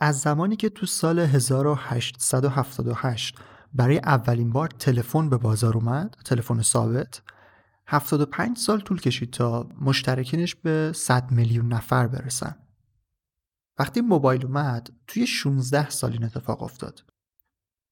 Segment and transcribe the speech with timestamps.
[0.00, 3.38] از زمانی که تو سال 1878
[3.74, 7.22] برای اولین بار تلفن به بازار اومد تلفن ثابت
[7.86, 12.56] 75 سال طول کشید تا مشترکینش به 100 میلیون نفر برسن.
[13.78, 17.04] وقتی موبایل اومد توی 16 سال این اتفاق افتاد.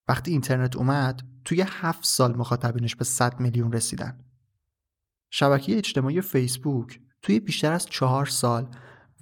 [0.08, 4.24] وقتی اینترنت اومد توی 7 سال مخاطبینش به 100 میلیون رسیدن.
[5.30, 8.68] شبکه اجتماعی فیسبوک توی بیشتر از چهار سال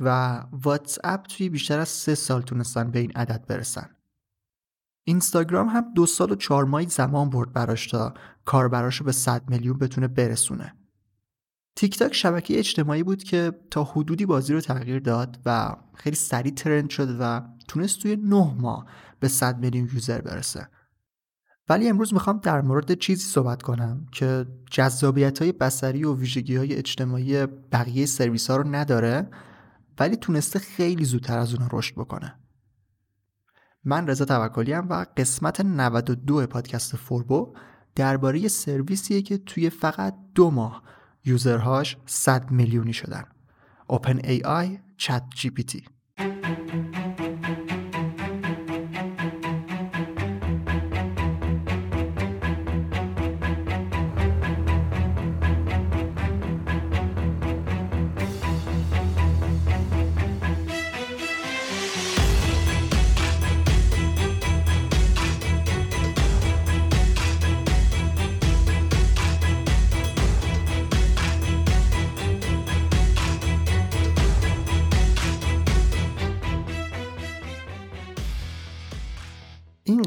[0.04, 3.90] و واتس اپ توی بیشتر از سه سال تونستن به این عدد برسن.
[5.04, 8.14] اینستاگرام هم دو سال و چهار ماهی زمان برد براش تا
[8.44, 10.74] کاربراش رو به 100 میلیون بتونه برسونه.
[11.76, 16.54] تیک تاک شبکه اجتماعی بود که تا حدودی بازی رو تغییر داد و خیلی سریع
[16.54, 18.86] trend شد و تونست توی نه ماه
[19.20, 20.68] به 100 میلیون user برسه.
[21.68, 26.74] ولی امروز می‌خوام در مورد چیزی صحبت کنم که جذابیت های بصری و ویژگی های
[26.74, 29.30] اجتماعی بقیه سرویس ها رو نداره
[29.98, 32.38] ولی تونسته خیلی زودتر از اونها رشد بکنه.
[33.84, 37.54] من رضا توکلی و قسمت 92 پادکست فوربو
[37.94, 40.82] درباره سرویسیه که توی فقط دو ماه
[41.24, 43.24] یوزرهاش 100 میلیونی شدن.
[43.92, 46.01] OpenAI ChatGPT این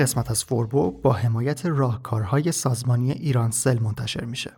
[0.05, 4.51] قسمت از فوربو با حمایت راهکارهای سازمانی ایرانسل منتشر میشه.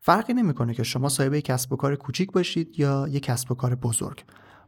[0.00, 3.54] فرقی نمی‌کنه که شما صاحب یک کسب و کار کوچیک باشید یا یک کسب و
[3.54, 4.24] کار بزرگ.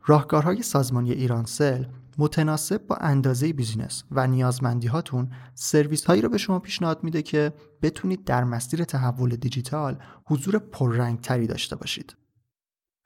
[0.06, 1.84] راهکارهای سازمانی ایرانسل
[2.18, 7.52] متناسب با اندازه business و نیازمندی هاتون سرویس هایی رو به شما پیشنهاد میده که
[7.82, 12.16] بتونید در مسیر تحول دیجیتال حضور پررنگ تری داشته باشید.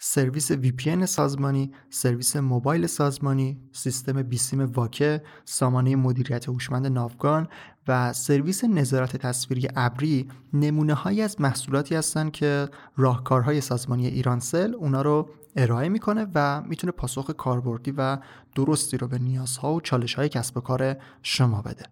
[0.07, 7.49] سرویس VPN سازمانی، سرویس موبایل سازمانی، سیستم بیسیم واکه، سامانه مدیریت هوشمند ناوگان
[7.89, 15.03] و سرویس نظارت تصویری ابری نمونه هایی از محصولاتی هستند که راهکارهای سازمانی ایرانسل اونا
[15.03, 18.19] رو ارائه می‌کنه و می‌تونه پاسخ کاربردی و
[18.55, 21.85] درستی رو به نیازها و چالش های کسب و کار شما بده.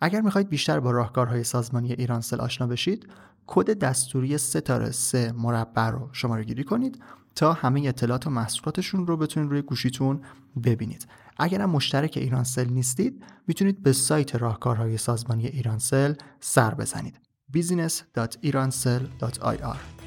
[0.00, 3.08] اگر می‌خواهید بیشتر با راهکارهای سازمانی ایرانسل آشنا بشید
[3.46, 7.02] کد دستوری ستاره سه مربع رو شماره گیری کنید
[7.34, 10.20] تا همه اطلاعات و محصولاتشون رو بتونید روی گوشیتون
[10.64, 11.06] ببینید.
[11.36, 17.20] اگر هم مشترک ایرانسل نیستید می‌تونید به سایت راهکارهای سازمانی ایرانسل سر بزنید.
[17.56, 19.97] business.iransel.ir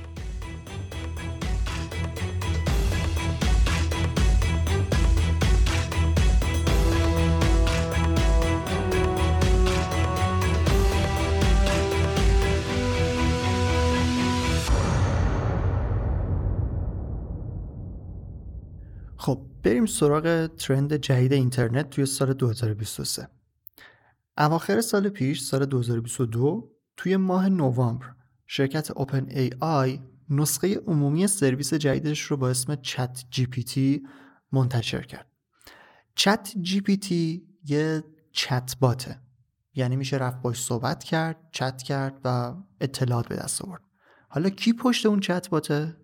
[19.21, 23.27] خب بریم سراغ trend جدید اینترنت توی سال 2023
[24.37, 28.05] اواخر سال پیش سال 2022 توی ماه نوامبر
[28.47, 34.03] شرکت OpenAI نسخه عمومی سرویس جدیدش رو با اسم ChatGPT
[34.51, 35.27] منتشر کرد.
[36.15, 39.19] ChatGPT یه چت باته
[39.73, 43.81] یعنی میشه رفت باش صحبت کرد چت کرد و اطلاعات به دست آورد.
[44.29, 45.97] حالا کی پشت اون چت باته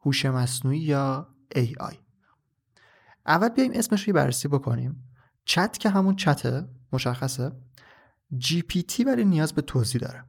[0.00, 1.96] هوش مصنوعی یا AI
[3.30, 5.14] اول بیایم اسمش رو بررسی بکنیم.
[5.44, 7.52] چت که همون چته مشخصه.
[8.34, 10.24] GPT ولی نیاز به توضیح داره.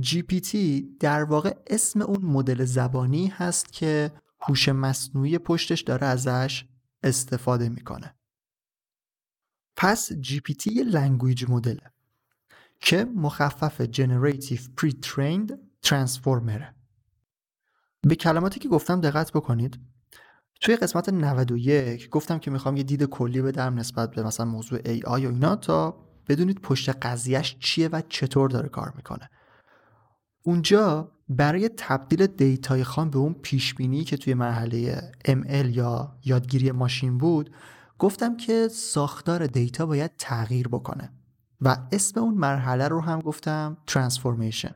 [0.00, 0.56] GPT
[1.00, 6.64] در واقع اسم اون مدل زبانی هست که هوش مصنوعی پشتش داره ازش
[7.02, 8.14] استفاده می‌کنه.
[9.76, 11.92] پس GPT یه language model ه
[12.80, 15.52] که مخفف Generative Pre-trained
[15.86, 16.62] Transformer.
[18.02, 19.80] به کلماتی که گفتم دقت بکنید.
[20.60, 25.26] توی قسمت 91 گفتم که می‌خوام یه دید کلی بدم نسبت به مثلا موضوع آی
[25.26, 29.30] و اینا تا بدونید پشت قضیهش چیه و چطور داره کار می‌کنه.
[30.42, 37.18] اونجا برای تبدیل دیتای خام به اون پیشبینی که توی مرحله ML یا یادگیری ماشین
[37.18, 37.50] بود
[37.98, 41.12] گفتم که ساختار دیتا باید تغییر بکنه
[41.60, 44.74] و اسم اون مرحله رو هم گفتم ترانسفورمیشن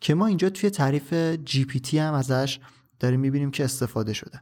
[0.00, 2.60] که ما اینجا توی تعریف GPT هم ازش
[3.00, 4.40] داریم می‌بینیم که استفاده شده.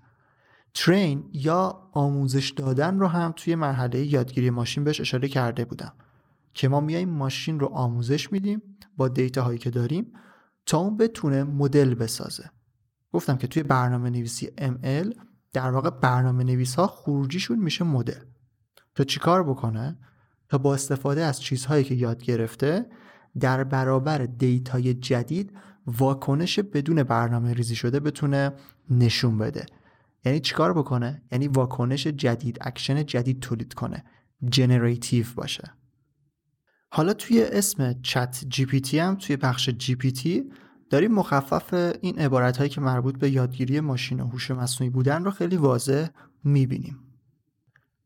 [0.76, 5.93] ترین یا آموزش دادن رو هم توی مرحله یادگیری ماشین بهش اشاره کرده بودم
[6.55, 8.62] که ما میایم ماشین رو آموزش میدیم
[8.96, 10.12] با دیتا هایی که داریم
[10.67, 12.50] تا اون بتونه مدل بسازه.
[13.12, 15.17] گفتم که توی برنامه نویسی ML
[15.52, 18.20] در واقع برنامه نویس ها خروجیشون میشه مدل.
[18.94, 19.99] تا چیکار بکنه؟
[20.49, 22.87] تا با استفاده از چیزهایی که یاد گرفته
[23.40, 25.52] در برابر data ی جدید
[25.87, 28.52] واکنش بدون برنامه ریزی شده بتونه
[28.90, 29.67] نشون بده.
[30.26, 34.05] یعنی چیکار بکنه؟ یعنی واکنش جدید اکشن جدید تولید کنه.
[34.50, 35.73] generative باشه.
[36.90, 40.50] حالا توی اسم ChatGPT هم توی بخش GPT
[40.90, 45.31] داریم مخفف این عبارت هایی که مربوط به یادگیری ماشین و هوش مصنوعی بودن رو
[45.31, 46.08] خیلی واضح
[46.44, 46.99] می‌بینیم.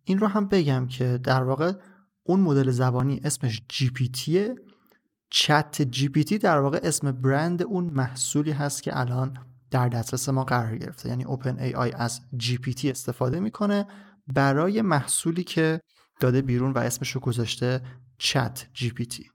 [0.05, 1.73] این رو هم بگم که در واقع
[2.23, 4.55] اون مدل زبانی اسمش GPT ه
[5.31, 9.39] ChatGPT در واقع اسم برند اون محصولی هست که الان
[9.71, 11.09] در دسترس ما قرار گرفته.
[11.09, 13.87] یعنی OpenAI از GPT استفاده می‌کنه
[14.27, 15.81] برای محصولی که
[16.21, 17.83] داده بیرون و اسمش رو گذاشته
[18.19, 19.31] چت جی پی تی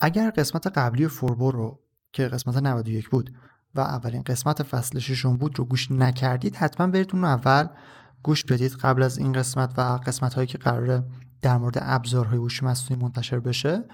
[0.00, 3.30] اگر قسمت قبلی فوربو رو که قسمت 91 بود
[3.74, 7.66] و اولین قسمت فصل ششم بود رو گوش نکردید حتما برید اون اول
[8.22, 11.04] گوش بدید قبل از این قسمت و قسمت هایی که قراره
[11.42, 13.84] در مورد ابزارهای هوش مصنوعی منتشر بشه.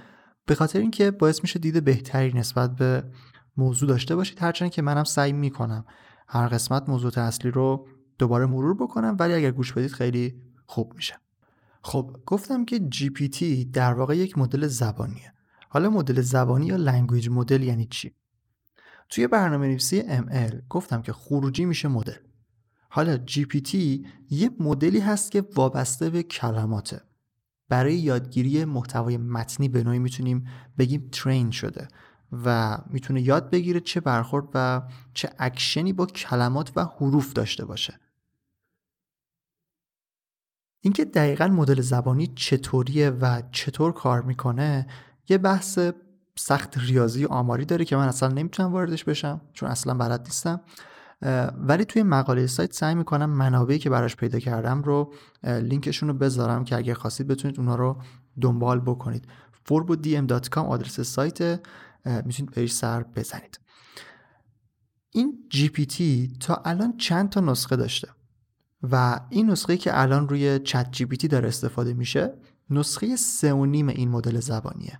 [0.46, 3.04] به خاطر اینکه باعث میشه دید بهتری نسبت به
[3.56, 5.84] موضوع داشته باشید هرچند که منم سعی می‌کنم
[6.28, 11.14] هر قسمت موضوع اصلی رو دوباره مرور بکنم ولی اگر گوش بدید خیلی خوب میشه.
[11.82, 15.32] خب گفتم که GPT در واقع یک مدل زبانیه.
[15.68, 18.14] حالا مدل زبانی یا language model یعنی چی؟
[19.08, 22.16] توی برنامه نویسی ML گفتم که خروجی میشه مدل.
[22.88, 23.74] حالا GPT
[24.30, 27.00] یه مدلی هست که وابسته به کلماته.
[27.68, 30.46] برای یادگیری محتوای متنی به نوعی می‌تونیم
[30.78, 31.88] بگیم train شده.
[32.44, 34.82] و می‌تونه یاد بگیره چه برخورد و
[35.14, 38.00] چه اکشنی با کلمات و حروف داشته باشه.
[40.80, 44.86] اینکه دقیقا مدل زبانی چطوریه و چطور کار می‌کنه
[45.28, 45.78] یه بحث
[46.36, 50.60] سخت ریاضی و آماری داره که من اصلا نمی‌تونم واردش بشم چون اصلا بلد نیستم.
[51.58, 56.64] ولی توی مقاله سایت سعی می‌کنم منابعی که براش پیدا کردم رو لینکشون رو بذارم
[56.64, 58.02] که اگر خواستید بتونید اونا رو
[58.40, 59.28] دنبال بکنید.
[59.68, 61.60] forbodm.com آدرس سایت
[62.04, 63.60] می‌تونید بهش سر بزنید.
[65.10, 66.02] این GPT
[66.40, 68.08] تا الان چند تا نسخه داشته؟
[68.82, 72.34] و این نسخه که الان روی ChatGPT داره استفاده میشه
[72.70, 74.98] نسخه سه و نیم این مدل زبانیه.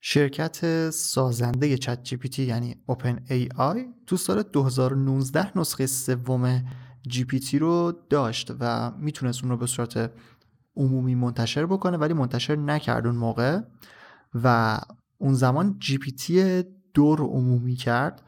[0.00, 6.64] شرکت سازنده چت GPT یعنی اوپن ای آی تو سال 2019 نسخه سوم
[7.08, 10.12] جی پی تی رو داشت و می‌تونست اون رو به صورت
[10.76, 13.60] عمومی منتشر بکنه ولی منتشر نکرد اون موقع.
[14.34, 14.78] و
[15.18, 16.64] اون زمان GPT
[16.94, 18.22] دو رو عمومی کرد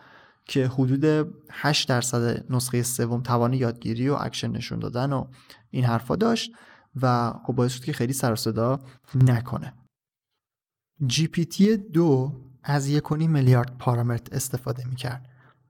[0.45, 5.27] که حدود 8 درصد نسخه سوم توان یادگیری و اکشن نشون دادن و
[5.71, 6.53] این حرفا داشت
[7.03, 8.81] و خب باعث شد که خیلی سر صدا
[9.15, 9.73] نکنه.
[11.03, 11.63] GPT
[11.93, 12.33] دو
[12.63, 15.29] از یک میلیارد پارامتر استفاده می‌کرد.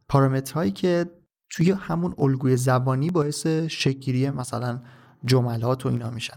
[0.09, 1.07] پارامترهایی که
[1.51, 4.83] توی همون الگوی زبانی باعث شکلگیری مثلا
[5.25, 6.37] جملات و اینا میشن.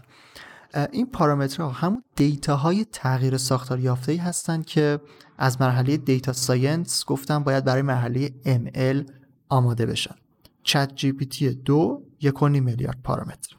[0.92, 5.00] این پارامترها همون data های تغییر ساختار یافته ای هستند که
[5.38, 9.10] از مرحله data science گفتم باید برای مرحله ML
[9.48, 10.14] آماده بشن.
[10.62, 13.56] ChatGPT دو یک میلیارد پارامتر.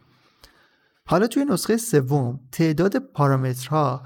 [1.05, 4.03] حالا توی نسخه سوم تعداد پارامترها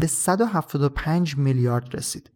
[0.00, 2.30] به 175 میلیارد رسید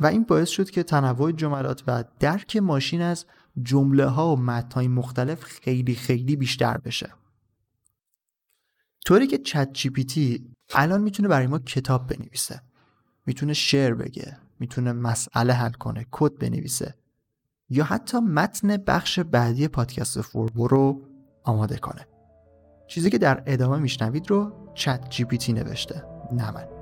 [0.00, 3.26] و این باعث شد که تنوع جملات و درک ماشین از
[3.62, 7.12] جمله ها و متنهای مختلف خیلی خیلی بیشتر بشه.
[9.06, 12.60] طوری که ChatGPT الان می‌تونه برای ما کتاب بنویسه.
[13.26, 14.36] می‌تونه شعر بگه.
[14.60, 16.06] می‌تونه مسئله حل کنه.
[16.10, 16.94] کد بنویسه.
[17.70, 21.02] یا حتی متن بخش بعدی پادکست فوربو رو
[21.44, 22.06] آماده کنه.
[22.86, 26.04] چیزی که در ادامه میشنوید رو ChatGPT نوشته.
[26.32, 26.75] نه من.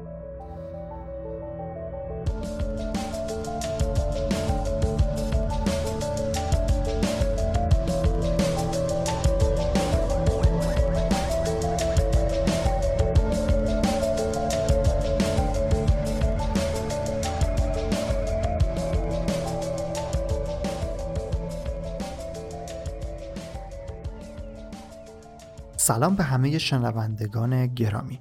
[25.86, 28.20] سلام به همه شنوندگان گرامی.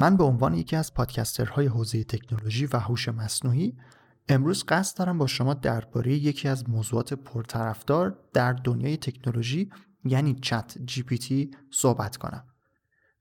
[0.00, 3.76] من به عنوان یکی از پادکسترهای حوزه تکنولوژی و هوش مصنوعی
[4.28, 9.70] امروز قصد دارم با شما درباره یکی از موضوعات پرطرفدار در دنیای تکنولوژی
[10.04, 12.44] یعنی چت جی پی تی صحبت کنم.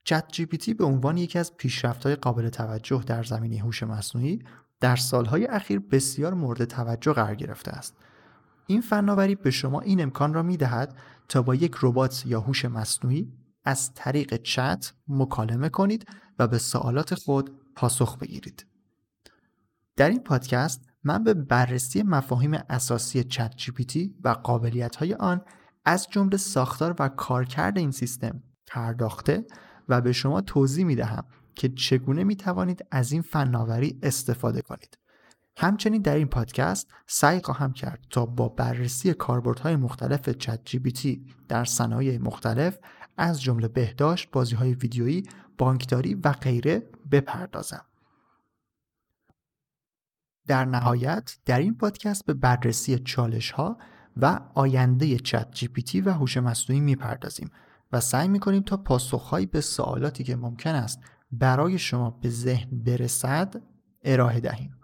[0.04, 4.44] چت جی پی تی به عنوان یکی از پیشرفت‌های قابل توجه در زمینه هوش مصنوعی
[4.80, 7.98] در سالهای اخیر بسیار مورد توجه قرار گرفته است.
[8.68, 10.96] این فناوری به شما این امکان را می دهد
[11.30, 16.06] تا با یک ربات یا هوش مصنوعی از طریق چت مکالمه کنید
[16.40, 18.66] و به سوالات خود پاسخ بگیرید.
[19.96, 25.42] در این پادکست من به بررسی مفاهیم اساسی چت جی و قابلیت های آن
[25.86, 29.46] از جمله ساختار و کارکرد این سیستم پرداخته
[29.90, 31.26] و به شما توضیح می دهم
[31.56, 34.98] که چگونه می توانید از این فناوری استفاده کنید.
[35.58, 41.66] همچنین در این پادکست سعی خواهم کرد تا با بررسی کاربردهای مختلف چت جی در
[41.66, 42.78] صنایع مختلف
[43.18, 45.24] از جمله بهداشت، بازی های ویدیویی،
[45.58, 47.86] بانکداری و غیره بپردازم.
[50.48, 53.78] در نهایت در این پادکست به بررسی چالش ها
[54.18, 57.52] و آینده چت جی و هوش مصنوعی می‌پردازیم
[57.92, 61.00] و سعی می‌کنیم تا پاسخهایی به سوالاتی که ممکن است
[61.32, 63.62] برای شما به ذهن برسد
[64.04, 64.78] ارائه دهیم.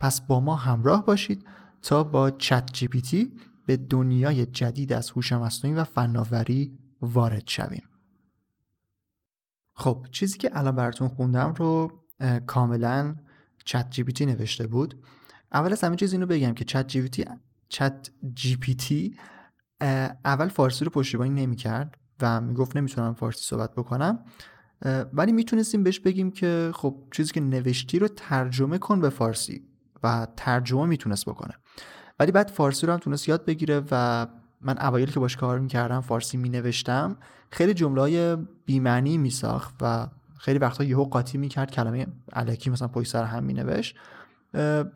[0.00, 1.46] پس با ما همراه باشید
[1.82, 3.32] تا با چت جی
[3.66, 7.88] به دنیای جدید از هوش مصنوعی و فناوری وارد شویم.
[9.74, 12.00] خب چیزی که الان براتون خوندم رو
[12.46, 13.16] کاملا
[13.64, 15.04] چت جی نوشته بود.
[15.52, 17.24] اول از همه چیز اینو بگم که چت جی
[17.68, 19.16] چت جی
[20.24, 24.24] اول فارسی رو پشتیبانی نمی‌کرد و می‌گفت نمی‌تونم فارسی صحبت بکنم.
[25.12, 29.68] ولی می‌تونستیم بهش بگیم که خب چیزی که نوشتی رو ترجمه کن به فارسی
[30.02, 31.54] و ترجمه می‌تونست بکنه.
[32.18, 34.26] ولی بعد فارسی رو هم تونست یاد بگیره و
[34.64, 37.16] من اوایل که باش کار می‌کردم فارسی مینوشتم
[37.50, 40.06] خیلی جمله های بیمعنی میساخت و
[40.38, 43.96] خیلی وقتا یهو قاطی می‌کرد کلمه علکی مثلا پشت سر هم مینوشت.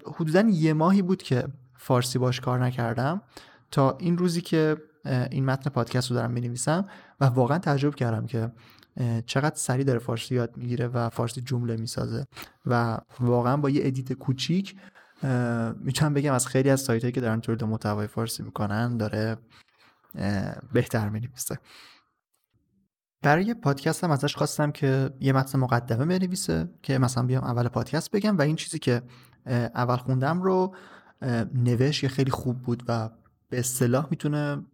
[0.06, 1.44] حدودا یه ماهی بود که
[1.74, 3.22] فارسی باش کار نکردم
[3.70, 4.76] تا این روزی که
[5.30, 6.86] این متن پادکست رو دارم می‌نویسم
[7.20, 8.52] و واقعا تعجب کردم که
[9.26, 12.26] چقدر سریع داره فارسی یاد می‌گیره و فارسی جمله می‌سازه
[12.66, 14.76] و واقعا با یه edit کوچیک
[15.80, 19.36] می‌تونم بگم از خیلی از سایت هایی که دارن تولید محتوای فارسی می‌کنن داره
[20.72, 21.58] بهتر می‌نویسه.
[23.22, 28.10] برای پادکست هم ازش خواستم که یه متن مقدمه بنویسه که مثلا بیام اول پادکست
[28.10, 29.02] بگم و این چیزی که
[29.74, 30.74] اول خوندم رو
[31.54, 33.10] نوشت یه خیلی خوب بود و
[33.48, 34.64] به اصطلاح می‌تونه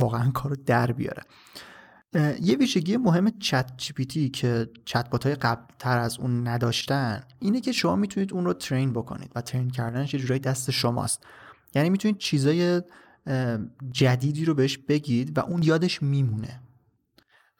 [0.00, 1.22] واقعا کارو در بیاره.
[2.14, 7.96] یه ویژگی مهم ChatGPT که چت های قبل تر از اون نداشتن اینه که شما
[7.96, 11.26] می‌تونید اون رو train بکنید و train کردنش یه جورایی دست شماست.
[11.74, 12.82] یعنی می‌تونید چیزای
[13.90, 16.62] جدیدی رو بهش بگید و اون یادش میمونه.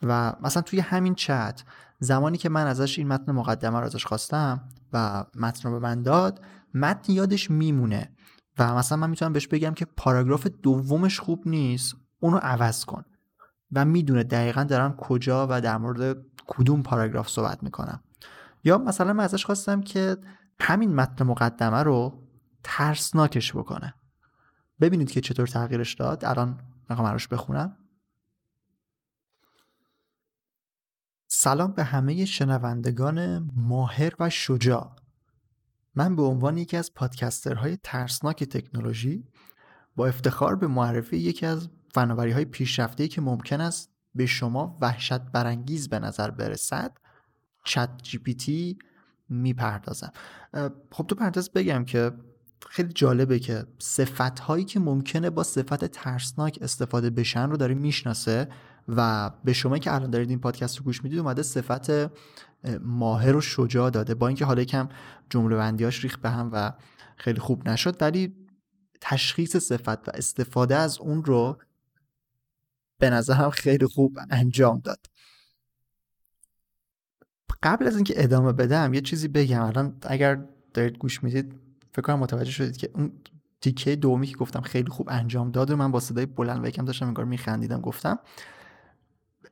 [0.02, 1.62] و مثلا توی همین چت
[1.99, 6.02] زمانی که من ازش این متن مقدمه رو ازش خواستم و متن رو به من
[6.02, 8.12] داد متن یادش میمونه.
[8.59, 13.04] و مثلا من می‌تونم بهش بگم که پاراگراف دومش خوب نیست اونو عوض کن.
[13.72, 18.02] و می‌دونه دقیقا دارم کجا و در مورد کدوم پاراگراف صحبت می‌کنم.
[18.64, 20.16] یا مثلا من ازش خواستم که
[20.60, 22.28] همین متن مقدمه رو
[22.64, 23.94] ترسناکش بکنه.
[24.80, 26.24] ببینید که چطور تغییرش داد.
[26.24, 26.60] الان
[26.90, 27.76] می‌خوام روش بخونم.
[31.28, 34.96] سلام به همه شنوندگان ماهر و شجاع.
[35.94, 39.24] من به عنوان یکی از پادکسترهای ترسناک تکنولوژی
[39.96, 45.20] با افتخار به معرفی یکی از فناوری های پیشرفته که ممکن است به شما وحشت
[45.20, 46.97] برانگیز به نظر برسد
[47.64, 48.78] چت جی پی تی
[49.28, 50.12] می‌پردازم
[50.90, 52.12] خب تو پرانتز بگم که
[52.68, 58.49] خیلی جالبه که صفت هایی که ممکنه با صفت ترسناک استفاده بشن رو داره می‌شناسه
[58.88, 61.90] و به شما که الان دارید این پادکست رو گوش می‌دید اومده صفت
[62.80, 64.14] ماهر و شجاع داده.
[64.14, 64.88] با اینکه حالا یکم
[65.30, 66.73] جمله بندیاش ریخت به هم و
[67.16, 68.35] خیلی خوب نشد ولی
[69.00, 71.59] تشخیص صفت و استفاده از اون رو
[73.00, 75.07] به نظرم خیلی خوب انجام داد.
[77.62, 79.62] قبل از اینکه ادامه بدم یه چیزی بگم.
[79.62, 81.54] الان اگر دارید گوش می‌دید
[81.92, 83.12] فکر کنم متوجه شدید که اون
[83.61, 86.85] تیکه دومی که گفتم خیلی خوب انجام داد و من با صدای بلند و یکم
[86.85, 88.19] داشتم انگار میخندیدم گفتم.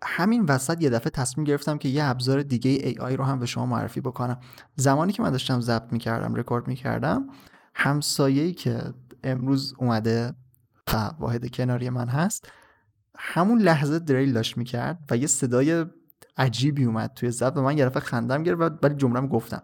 [0.03, 3.47] همین وسط یه دفعه تصمیم گرفتم که یه ابزار دیگه ای آی رو هم به
[3.47, 4.41] شما معرفی بکنم.
[4.77, 7.27] زمانی که من داشتم ضبط می‌کردم رکورد می‌کردم
[7.75, 10.35] همسایه‌ای که امروز اومده
[10.93, 12.49] و واحد کناری من هست
[13.19, 15.85] همون لحظه دریل داشت می‌کرد و یه صدای
[16.37, 19.63] عجیبی اومد توی ضبط و من یه دفعه خندم گرفت ولی جمله‌ام گفتم.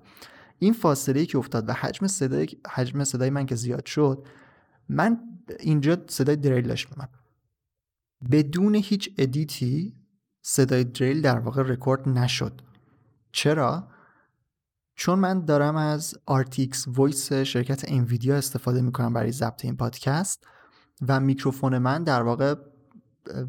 [0.58, 4.26] این فاصله که افتاد و حجم صدای حجم صدای من که زیاد شد
[4.88, 5.20] من
[5.60, 7.08] اینجا صدای دریل داشت من
[8.30, 9.96] بدون هیچ edit ی
[10.42, 12.60] صدای دریل در واقع رکورد نشد.
[13.32, 13.88] چرا؟
[14.96, 20.46] چون من دارم از RTX Voice شرکت Nvidia استفاده می‌کنم برای ضبط این پادکست
[21.08, 22.54] و میکروفون من در واقع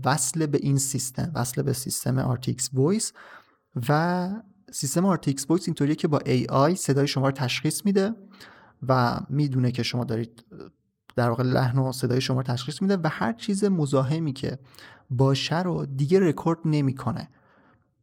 [0.06, 3.12] وصل به این سیستم وصل به سیستم RTX Voice
[3.90, 4.30] و
[4.72, 8.14] سیستم RTX Voice اینطوریه که با AI صدای شما رو تشخیص میده
[8.88, 10.46] و می‌دونه که شما دارید
[11.16, 14.60] در واقع لحن و صدای شما رو تشخیص میده و هر چیز مزاحمی که
[15.10, 17.30] باشه رو دیگه رکورد نمی‌کنه.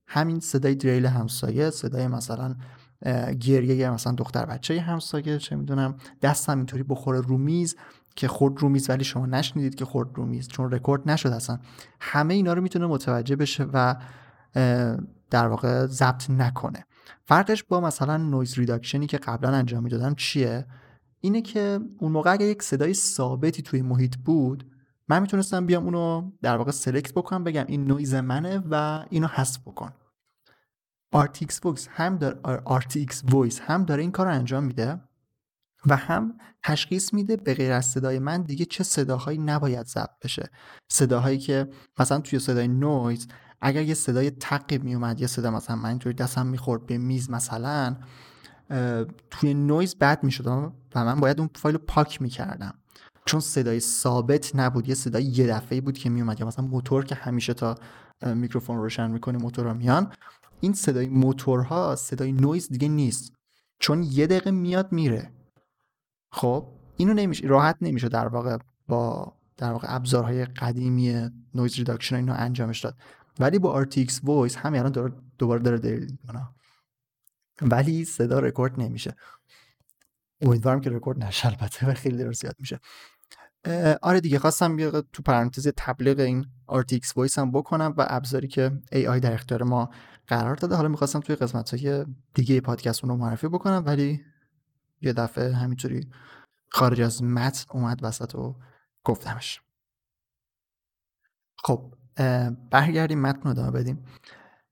[0.07, 2.57] همین صدای دریل همسایه صدای مثلا
[3.41, 7.77] گریه مثلا دختر بچه همسایه چه می‌دونم دستم اینطوری بخوره رو میز
[8.17, 11.59] که خورد رو میز ولی شما نشنیدید که خورد رو میز چون رکورد نشد اصلا.
[12.01, 13.97] همه اینا رو می‌تونه متوجه بشه و
[15.31, 16.85] در واقع ضبط نکنه.
[17.25, 20.67] فرقش با مثلا noise reduction ی که قبلا انجام می‌دادم چیه؟
[21.21, 24.71] اینه که اون موقع اگر یک صدای ثابتی توی محیط بود
[25.09, 29.61] من می‌تونستم بیام اونو در واقع select بکنم بگم این نویز منه و اینو حذف
[29.61, 29.91] بکن.
[31.15, 35.01] RTX Voice هم داره RTX Voice هم داره این کار رو انجام میده.
[35.87, 40.51] و هم تشخیص میده به غیر از صدای من دیگه چه صداهایی نباید ضبط بشه.
[40.89, 43.29] صداهایی که مثلا توی صدای نویز
[43.61, 47.97] اگر یه صدای تقی میومد یه صدا مثلا من اینطوری دستم می‌خورد به میز مثلا
[49.31, 52.75] توی نویز بد می‌شد و من باید اون فایل رو پاک می‌کردم.
[53.27, 57.15] چون صدای ثابت نبود یه صدای یه دفعه بود که میومد یا مثلا موتور که
[57.15, 57.75] همیشه تا
[58.23, 60.13] میکروفون روشن می‌کنه موتور میان.
[60.61, 63.33] این صدای موتورها صدای نویز دیگه نیست.
[63.79, 65.33] چون یه دقیقه میاد میره.
[66.33, 68.59] خب اینو نمیشه راحت نمیشه در واقع
[68.89, 72.97] با در واقع ابزارهای قدیمی noise reduction اینو انجامش داد.
[73.41, 76.49] ولی با RTX Voice همین الان دوباره داره دریل می‌کنه.
[77.63, 79.17] ولی صدا رکورد نمیشه.
[80.41, 82.81] امیدوارم که رکورد نشه البته خیلی داره زیاد میشه.
[84.03, 88.73] آره دیگه خواستم یه تو پرانتز تبلیغ این RTX Voice هم بکنم و ابزاری که
[88.93, 89.91] AI در اختیار ما
[90.27, 90.77] قرار داده.
[90.77, 94.25] حالا می‌خواستم توی قسمت های دیگه پادکست رو معرفی بکنم ولی
[95.03, 96.11] یه دفعه همینطوری
[96.71, 98.57] خارج از متن اومد وسط و
[99.05, 99.61] گفتمش.
[101.65, 101.95] خب
[102.71, 104.05] برگردیم متن رو ادامه بدیم.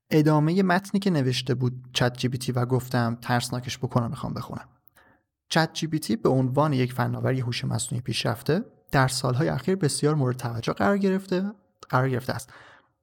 [0.09, 4.69] ادامه متنی که نوشته بود چت جی و گفتم ترسناکش بکنم می‌خوام بخونم.
[5.49, 10.73] چت جی به عنوان یک فناوری هوش مصنوعی پیشرفته در سالهای اخیر بسیار مورد توجه
[10.73, 11.51] قرار گرفته
[11.89, 12.53] قرار گرفته است.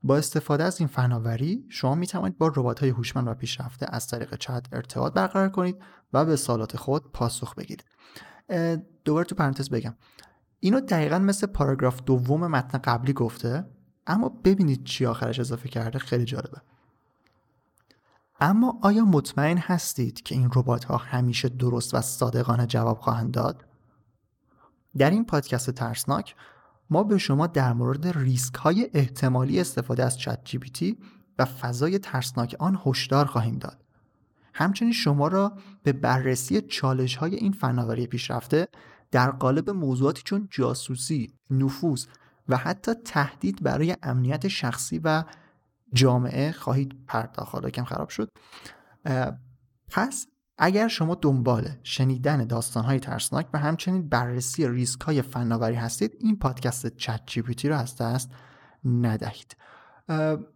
[0.02, 4.06] با استفاده از این فناوری شما می توانید با ربات های هوشمند و پیشرفته از
[4.06, 5.76] طریق چت ارتباط برقرار کنید
[6.12, 7.84] و به سوالات خود پاسخ بگیرید.
[9.04, 9.94] دوباره تو پرانتز بگم.
[10.60, 13.64] اینو دقیقا مثل پاراگراف دوم متن قبلی گفته
[14.06, 16.60] اما ببینید چی آخرش اضافه کرده خیلی جالبه.
[18.40, 23.64] اما آیا مطمئن هستید که این ربات ها همیشه درست و صادقانه جواب خواهند داد؟
[24.98, 26.34] در این پادکست ترسناک
[26.90, 30.96] ما به شما در مورد ریسک های احتمالی استفاده از چت جی
[31.38, 33.84] و فضای ترسناک آن هشدار خواهیم داد.
[34.54, 38.68] همچنین شما را به بررسی چالش های این فناوری پیشرفته
[39.10, 42.06] در قالب موضوعاتی چون جاسوسی، نفوذ
[42.48, 45.24] و حتی تهدید برای امنیت شخصی و
[45.92, 48.30] جامعه خواهید پرداخت کم خراب شد
[49.88, 50.26] پس
[50.58, 56.96] اگر شما دنبال شنیدن داستانهای ترسناک و همچنین بررسی ریسک های فناوری هستید این پادکست
[56.96, 58.30] چت جی رو از دست
[58.84, 59.56] ندهید.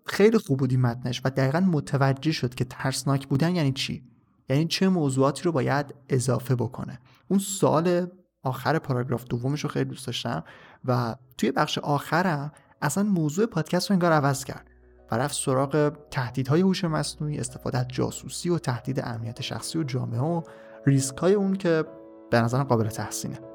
[0.06, 4.04] خیلی خوب بودی متنش و دقیقا متوجه شد که ترسناک بودن یعنی چی؟
[4.48, 6.98] یعنی چه موضوعاتی رو باید اضافه بکنه.
[7.28, 8.06] اون سال
[8.42, 10.44] آخر پاراگراف دومش رو خیلی دوست داشتم
[10.84, 14.71] و توی بخش آخرم اصلا موضوع پادکست رو انگار عوض کرد.
[15.18, 20.42] رفت سراغ تهدیدهای هوش مصنوعی استفاده از جاسوسی و تهدید امنیت شخصی و جامعه و
[20.86, 21.84] ریسک های اون که
[22.30, 23.51] به نظرم قابل تحسینه.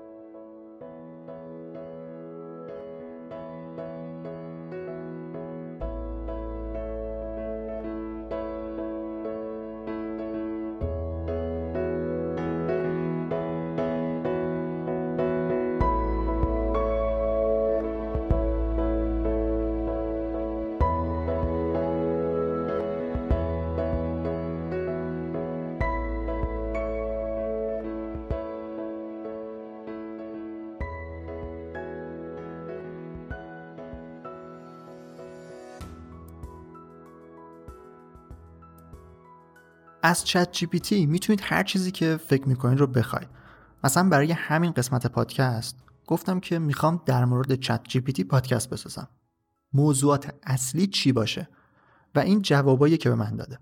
[40.08, 43.28] از ChatGPT می‌تونید هر چیزی که فکر می‌کنید رو بخواید.
[43.84, 45.76] مثلا برای همین قسمت پادکست
[46.08, 49.08] گفتم که می‌خوام در مورد ChatGPT پادکست بسازم.
[49.74, 51.50] موضوعات اصلی چی باشه؟
[52.16, 53.60] و این جوابایی که به من داده.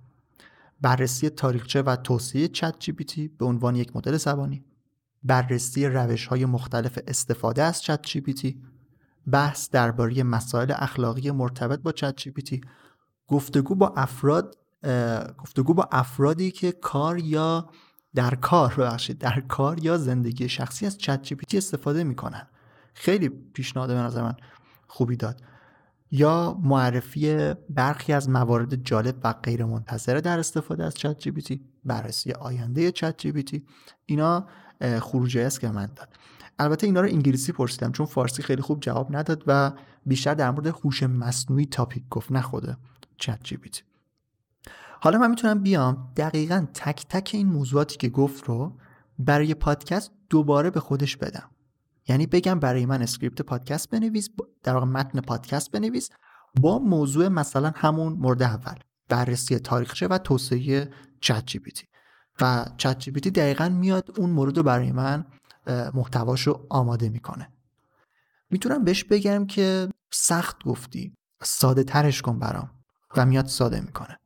[0.81, 4.65] بررسی تاریخچه و توسعه ChatGPT به عنوان یک مدل زبانی.
[5.23, 8.61] بررسی روش های مختلف استفاده از ChatGPT
[9.31, 12.61] بحث درباره مسائل اخلاقی مرتبط با ChatGPT
[13.27, 14.57] گفتگو با افراد
[15.37, 17.69] گفتگو با افرادی که کار یا
[18.15, 22.47] در کار ببخشید در کار یا زندگی شخصی از چت جی استفاده می‌کنن.
[22.93, 24.35] خیلی پیشنهاد به نظر من
[24.87, 25.41] خوبی داد.
[26.11, 32.31] یا معرفی برخی از موارد جالب و غیر منتظره در استفاده از چت جی بررسی
[32.31, 33.63] آینده چت جی
[34.05, 34.47] اینا
[35.01, 36.09] خروجی است که من داد.
[36.59, 39.71] البته اینا رو انگلیسی پرسیدم چون فارسی خیلی خوب جواب نداد و
[40.05, 42.77] بیشتر در مورد هوش مصنوعی topic گفت خود
[43.17, 43.57] ChatGPT
[45.05, 48.77] حالا من می‌تونم بیام دقیقا تک تک این موضوعاتی که گفت رو
[49.19, 51.49] برای پادکست دوباره به خودش بدم.
[52.07, 54.29] یعنی بگم برای من script پادکست بنویس
[54.63, 56.09] در واقع متن پادکست بنویس
[56.61, 58.75] با موضوع مثلا همون مورد اول
[59.09, 60.89] بررسی تاریخچه و توسعه
[61.21, 61.61] ChatGPT
[62.41, 65.25] و ChatGPT دقیقا میاد اون مورد رو برای من
[65.93, 67.49] محتواشو آماده می‌کنه.
[68.49, 71.13] می‌تونم بهش بگم که سخت گفتی
[71.43, 72.69] ساده ترش کن برام.
[73.17, 74.19] و میاد ساده می‌کنه.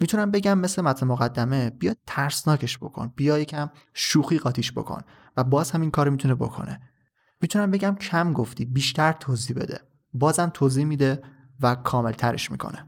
[0.00, 5.00] می‌تونم بگم مثل متن مقدمه بیا ترسناکش بکن بیا یکم شوخی قاطیش بکن
[5.36, 6.80] و باز هم این کار می‌تونه بکنه.
[7.40, 9.80] می‌تونم بگم کم گفتی بیشتر توضیح بده.
[10.14, 11.22] بازم توضیح میده
[11.60, 12.86] و کامل ترش می‌کنه.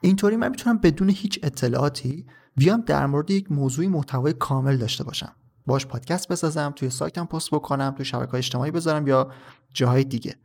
[0.00, 5.32] اینطوری من می‌تونم بدون هیچ اطلاعاتی بیام در مورد یک موضوعی محتوای کامل داشته باشم.
[5.66, 9.32] باش پادکست بسازم توی سایتم پست بکنم توی شبکه اجتماعی بذارم یا
[9.74, 10.36] جاهای دیگه.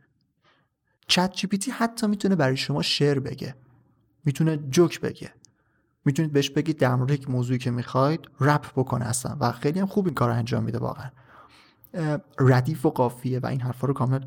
[1.08, 3.54] چت جی حتی می‌تونه برای شما شعر بگه.
[4.26, 5.34] می‌تونه جوک بگه.
[6.04, 9.86] می‌تونید بهش بگید در مورد یک موضوعی که می‌خواید رپ بکنه اصلا و خیلی هم
[9.86, 11.10] خوب این کار رو انجام میده واقعا.
[12.40, 14.24] ردیف و قافیه و این حرفا رو کامل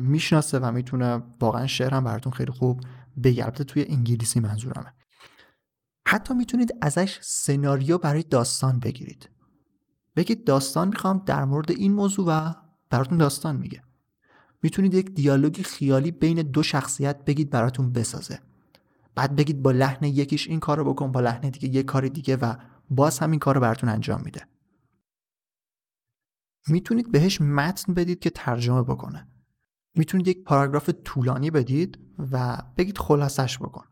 [0.00, 2.80] می‌شناسه و می‌تونه واقعا شعر هم براتون خیلی خوب
[3.24, 4.92] بگرده توی انگلیسی منظورمه.
[6.08, 9.30] حتی می‌تونید ازش سناریو برای داستان بگیرید.
[10.16, 12.54] بگید داستان می‌خوام در مورد این موضوع و
[12.90, 13.82] براتون داستان میگه.
[14.62, 18.40] می‌تونید یک دیالوگی خیالی بین دو شخصیت بگید براتون بسازه.
[19.20, 22.54] بعد بگید با لحن یکیش این کارو بکن با لحن دیگه یک کار دیگه و
[22.90, 24.46] باز همین کار رو براتون انجام میده.
[26.68, 29.28] می‌تونید بهش متن بدید که ترجمه بکنه.
[29.94, 31.98] می‌تونید یک پاراگراف طولانی بدید
[32.32, 33.84] و بگید خلاصش بکن.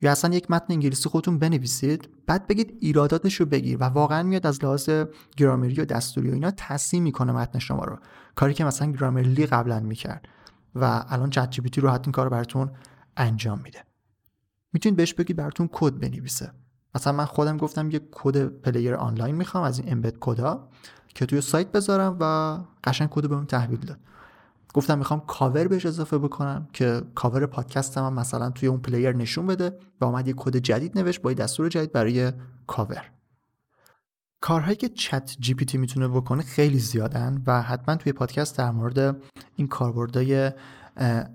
[0.00, 4.46] یا اصلا یک متن انگلیسی خودتون بنویسید بعد بگید ایراداتش رو بگیر و واقعا میاد
[4.46, 4.90] از لحاظ
[5.36, 7.98] گرامری و دستوری و اینا تصحیح می‌کنه متن شما رو.
[8.34, 10.28] کاری که مثلا Grammarly قبلا می‌کرد
[10.74, 12.70] و الان چت رو حتی این کار براتون
[13.16, 13.89] انجام میده.
[14.72, 16.52] می‌تونید بهش بگید براتون کد بنویسه.
[16.94, 20.68] مثلا من خودم گفتم یه کد player online می‌خوام از این embed code ا
[21.14, 23.98] که توی سایت بذارم و قشنگ کد بهم تحویل داد.
[24.74, 29.46] گفتم می‌خوام کاور بهش اضافه بکنم که کاور پادکستم هم مثلا توی اون player نشون
[29.46, 32.32] بده و اومد یه کد جدید نوشت با یه دستور جدید برای
[32.66, 33.10] کاور.
[34.40, 39.16] کارهایی که ChatGPT می‌تونه بکنه خیلی زیادن و حتما توی پادکست در مورد
[39.56, 40.52] این کاربردهای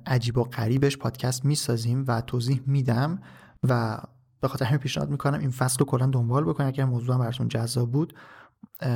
[0.06, 3.22] عجیب و غریبش پادکست می‌سازیم و توضیح میدم
[3.63, 3.98] و
[4.41, 7.91] به خاطر همین پیشنهاد می‌کنم این فصل رو کلا دنبال بکنید اگر موضوع براتون جذاب
[7.91, 8.13] بود.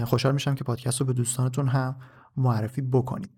[0.06, 1.96] خوشحال میشم که پادکست رو به دوستانتون هم
[2.38, 3.30] معرفی بکنید.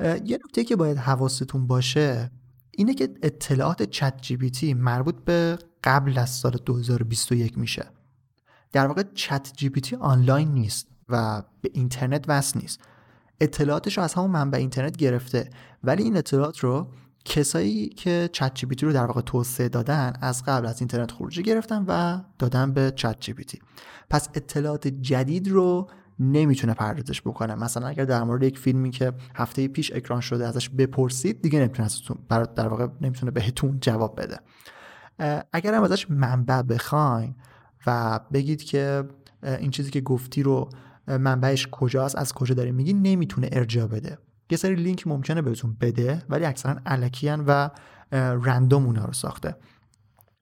[0.00, 2.30] یه نکته که باید حواستون باشه
[2.70, 7.86] اینه که اطلاعات چت جی بی تی مربوط به قبل از سال 2021 میشه.
[8.72, 12.80] در واقع چت جی پی تی آنلاین نیست و به اینترنت وصل نیست.
[13.40, 15.50] اطلاعاتش رو از همون منبع اینترنت گرفته.
[15.84, 16.86] ولی این اطلاعات رو
[17.24, 21.84] کسایی که چت جی رو در واقع توسعه دادن از قبل از اینترنت خروجی گرفتن
[21.88, 23.34] و دادن به چت جی
[24.10, 27.54] پس اطلاعات جدید رو نمی‌تونه پردازش بکنه.
[27.54, 31.88] مثلا اگر در مورد یک فیلمی که هفته پیش اکران شده ازش بپرسید دیگه نمی‌تونه
[32.56, 34.38] در واقع نمی‌تونه بهتون جواب بده.
[35.52, 37.34] اگر هم ازش منبع بخواین
[37.86, 39.04] و بگید که
[39.42, 40.68] این چیزی که گفتی رو
[41.06, 44.18] منبعش کجاست از کجا داری میگی نمی‌تونه ارجاع بده.
[44.50, 47.68] یه سری لینک ممکنه بهتون بده ولی اکثرا علکیان و
[48.42, 49.56] رندوم اونا رو ساخته.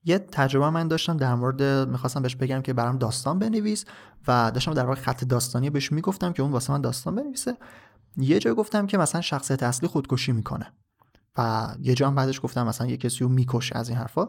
[0.03, 3.85] یه تجربه من داشتم در مورد می‌خواستم بهش بگم که برام داستان بنویس
[4.27, 7.57] و داشتم در واقع خط داستانی بهش می‌گفتم که اون واسه من داستان بنویسه.
[8.17, 10.73] یه جا گفتم که مثلا شخصیت اصلی خودکشی می‌کنه
[11.37, 14.27] و یه جا هم بعدش گفتم مثلا یه کسی رو می‌کشه از این حرفا.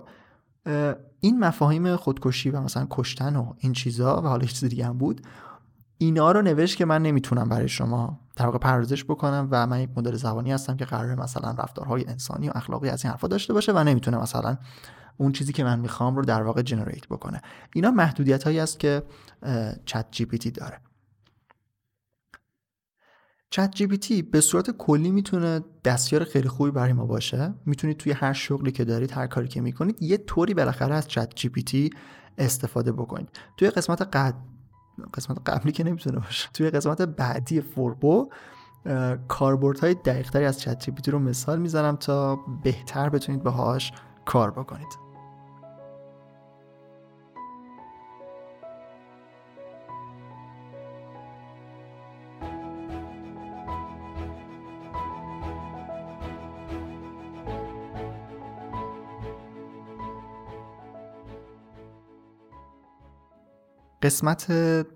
[1.20, 5.26] این مفاهیم خودکشی و مثلا کشتن و این چیزا و حالا چیز دیگه هم بود.
[5.98, 9.90] اینا رو نوشت که من نمی‌تونم برای شما در واقع پردازش بکنم و من یک
[9.96, 13.72] مدل زبانی هستم که قرار مثلا رفتارهای انسانی و اخلاقی از این حرفا داشته باشه
[13.72, 14.57] و نمی‌تونه مثلا
[15.16, 17.42] اون چیزی که من می‌خوام رو در واقع generate بکنه.
[17.74, 19.03] اینا محدودیت هایی است که
[19.84, 20.81] ChatGPT داره.
[23.50, 27.55] ChatGPT به صورت کلی می‌تونه دستیار خیلی خوبی برای ما باشه.
[27.66, 31.90] می‌تونید توی هر شغلی که دارید هر کاری که می‌کنید یه طوری بالاخره از ChatGPT
[32.38, 33.29] استفاده بکنید.
[33.57, 34.35] توی قسمت قد...
[35.14, 36.48] قسمت قبلی که نمی‌تونه باشه.
[36.54, 38.30] توی قسمت بعدی فوربو
[39.28, 40.78] کاربردهای دقیقتری از چت
[41.10, 43.92] رو مثال می‌زنم تا بهتر بتونید باهاش
[44.24, 45.09] کار بکنید.
[64.02, 64.50] قسمت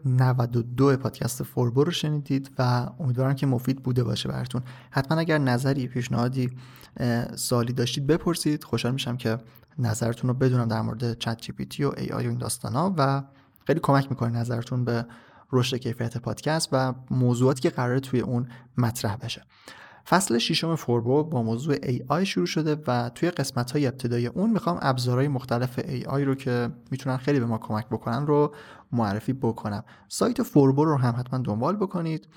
[0.04, 4.62] 92 پادکست فوربو رو شنیدید و امیدوارم که مفید بوده باشه براتون.
[4.90, 6.50] حتما اگر نظری پیشنهادی
[7.34, 8.64] سوالی داشتید بپرسید.
[8.64, 9.38] خوشحال میشم که
[9.78, 13.22] نظرتون رو بدونم در مورد ChatGPT و AI و این داستانا و
[13.66, 15.06] خیلی کمک می‌کنه نظرتون به
[15.52, 19.42] رشد کیفیت پادکست و موضوعاتی که قراره توی اون مطرح بشه.
[20.08, 24.78] فصل ششم فوربو با موضوع AI شروع شده و توی قسمت های ابتدای اون می‌خوام
[24.82, 28.54] ابزارهای مختلف AI رو که می‌تونن خیلی به ما کمک بکنن رو
[28.92, 29.84] معرفی بکنم.
[30.08, 32.28] سایت فوربو رو هم حتما دنبال بکنید.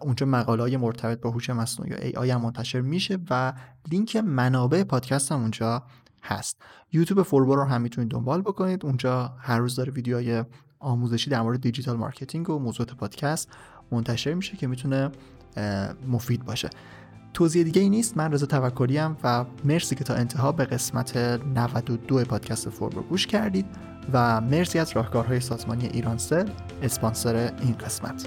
[0.00, 3.52] اونجا مقاله های مرتبط با هوش مصنوعی یا AI هم منتشر میشه و
[3.90, 5.82] لینک منابع پادکست هم اونجا
[6.22, 6.62] هست.
[6.92, 8.86] یوتیوب فوربو رو هم می‌تونید دنبال بکنید.
[8.86, 10.44] اونجا هر روز داره ویدیوهای
[10.78, 13.48] آموزشی در مورد digital marketing و موضوعات پادکست
[13.92, 15.10] منتشر میشه که می‌تونه
[16.08, 16.70] مفید باشه.
[17.34, 22.24] توضیح دیگه ای نیست؟ من رضا توکلی و مرسی که تا انتها به قسمت 92
[22.24, 23.66] پادکست فوربو گوش کردید
[24.12, 26.48] و مرسی از راهکارهای سازمانی ایرانسل
[26.82, 28.26] اسپانسر این قسمت.